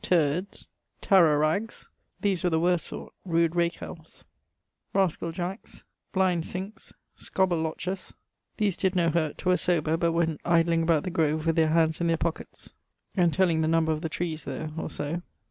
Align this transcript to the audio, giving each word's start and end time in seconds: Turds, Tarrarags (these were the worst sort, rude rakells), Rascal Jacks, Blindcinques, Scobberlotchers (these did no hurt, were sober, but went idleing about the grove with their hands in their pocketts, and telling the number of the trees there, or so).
Turds, 0.03 0.67
Tarrarags 0.99 1.87
(these 2.21 2.43
were 2.43 2.49
the 2.49 2.59
worst 2.59 2.87
sort, 2.87 3.13
rude 3.23 3.51
rakells), 3.51 4.25
Rascal 4.95 5.31
Jacks, 5.31 5.83
Blindcinques, 6.11 6.91
Scobberlotchers 7.15 8.15
(these 8.57 8.75
did 8.75 8.95
no 8.95 9.11
hurt, 9.11 9.45
were 9.45 9.57
sober, 9.57 9.97
but 9.97 10.13
went 10.13 10.41
idleing 10.43 10.81
about 10.81 11.03
the 11.03 11.11
grove 11.11 11.45
with 11.45 11.55
their 11.55 11.69
hands 11.69 12.01
in 12.01 12.07
their 12.07 12.17
pocketts, 12.17 12.73
and 13.15 13.31
telling 13.31 13.61
the 13.61 13.67
number 13.67 13.91
of 13.91 14.01
the 14.01 14.09
trees 14.09 14.43
there, 14.45 14.71
or 14.75 14.89
so). 14.89 15.21